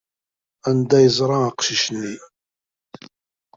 Anda 0.69 0.93
ay 0.97 1.03
yeẓra 1.05 1.37
aqcic-nni? 1.49 2.15